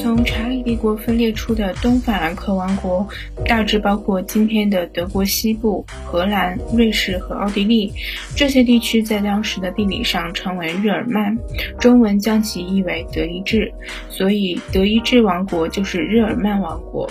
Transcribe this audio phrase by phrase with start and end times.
[0.00, 3.06] 从查理帝国分裂出的东法兰克王国，
[3.46, 7.92] 大致包括今天的德国西部、荷兰、瑞士和奥地利。
[8.34, 11.36] 这些地区在当时的地理上称为日耳曼，
[11.78, 13.72] 中文将其译为德意志，
[14.08, 17.10] 所以德意志王国就是日耳曼王国。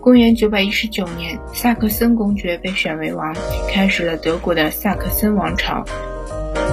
[0.00, 3.34] 公元919年，萨克森公爵被选为王，
[3.68, 5.84] 开始了德国的萨克森王朝。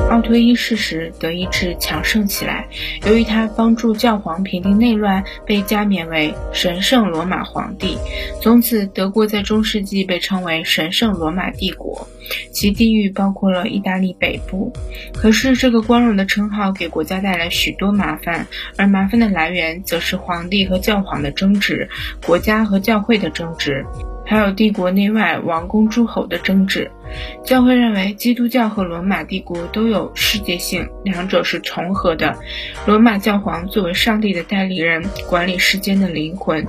[0.09, 2.67] 奥托一世时，德意志强盛起来。
[3.07, 7.97] 由于他帮助教皇平定内乱，被加冕为神圣罗马皇帝。
[8.39, 12.07] 从此，德国在中世纪被称为神圣罗马帝国，
[12.51, 14.71] 其地域包括了意大利北部。
[15.15, 18.45] 可是，这个光荣的称号给国家带来许多麻烦，
[18.78, 21.89] 而麻烦的来源则是皇帝和教皇的争执，
[22.23, 23.83] 国家和教会的争执。
[24.25, 26.91] 还有帝国内外王公诸侯的争执。
[27.43, 32.36] 教会认为，基督教和罗马帝国都有世界性，两者是重合的。
[32.88, 36.64] 罗马教皇作为上帝的代理人，管理世间的灵魂；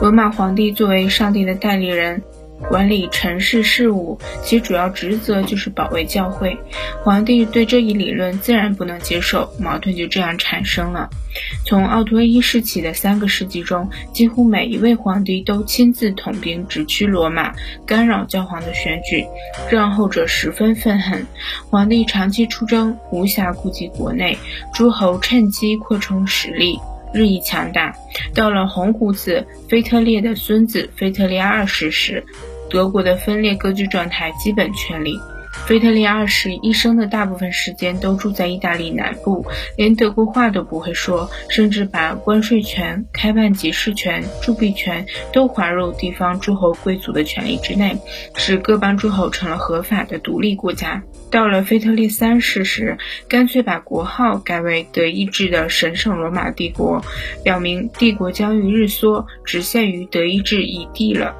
[0.00, 2.22] 罗马皇帝作为上帝的代理人。
[2.68, 6.58] 管理城市事务，其主要职责就是保卫教会。
[7.02, 11.08] 皇帝对这一理论自然不能接受，矛盾就这样产生了。
[11.64, 17.54] 从奥托一世起的三个世纪中，几乎每一位皇帝都亲自统兵直驱罗马，
[17.86, 19.24] 干扰教皇的选举，
[19.70, 21.26] 这让后者十分愤恨。
[21.70, 24.38] 皇帝长期出征，无暇顾及国内，
[24.74, 26.78] 诸侯趁机扩充实力。
[27.12, 27.96] 日益强大。
[28.34, 32.24] 到了红胡子腓特烈的孙子腓特烈二世时，
[32.70, 35.18] 德国的分裂割据状态基本确立。
[35.66, 39.44] 腓特烈二世一生的大部分时间都住在意大利南部，
[39.76, 47.96] 连德国话都不会说，甚至把关税权、开办集市权、铸币权都划入地方诸侯贵族的权力之内，
[48.36, 51.02] 使各邦诸侯成了合法的独立国家。
[51.32, 52.96] 到了腓特烈三世时，
[53.28, 57.04] 干脆把国号改为德意志的神圣罗马帝国，
[57.42, 61.34] 表明帝国将于日缩，只限于德意志一地了。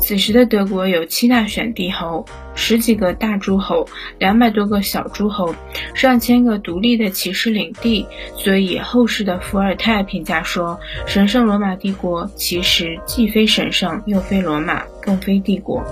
[0.00, 3.86] 此时的德国有七大选帝侯，十几个大诸侯，
[4.18, 5.54] 两百多个小诸侯，
[5.94, 8.06] 上千个独立的骑士领地。
[8.36, 15.84] 所以后世的伏尔泰评价说：“神圣罗马帝国其实既非神圣，又非罗马，更非帝国。”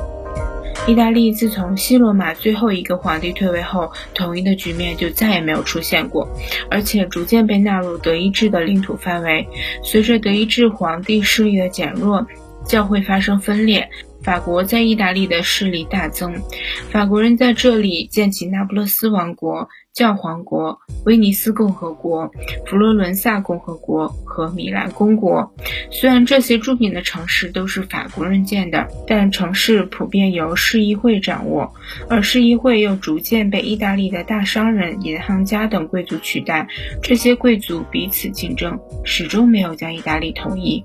[0.89, 6.28] 意大利自从西罗马最后一个皇帝退位后，统一的局面就再也没有出现过，
[6.71, 9.47] 而且逐渐被纳入德意志的领土范围。
[9.84, 12.27] 随着德意志皇帝势力的减弱，
[12.66, 13.88] 教会发生分裂，
[14.22, 16.34] 法国在意大利的势力大增，
[16.91, 22.31] 法国人在这里建起那不勒斯王国、教皇国、威尼斯共和国、
[22.66, 25.53] 佛罗伦萨共和国和米兰公国。
[25.91, 31.72] 虽然这些著名的城市都是法国人建的，但城市普遍由市议会掌握，
[32.09, 36.69] 而市议会又逐渐被意大利的大商人、银行家等贵族取代。
[37.03, 40.84] 这些贵族彼此竞争，始终没有将意大利统一。